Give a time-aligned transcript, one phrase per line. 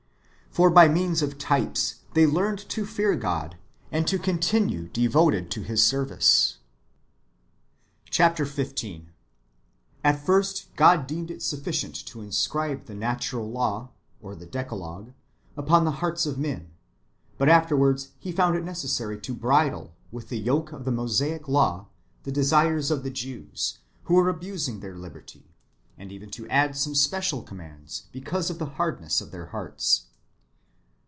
[0.53, 3.53] For by means of types they learned to fear Godj
[3.89, 6.57] and to continue devoted to His service.
[8.09, 8.35] Chap.
[8.35, 9.05] xv.—
[10.03, 13.91] At first God deemed it sujjlcient to inscribe the natural law,
[14.21, 15.13] or the Decalogue,
[15.55, 16.71] upon the hearts of men;
[17.39, 21.87] hut afterwards He found it necessary to bridle, with the yoke of the Mosaic law,
[22.23, 25.53] the desires of the Jews, who icere abusing their liberty;
[25.97, 30.07] and even to add some special commands, because of the hardness of their hearts.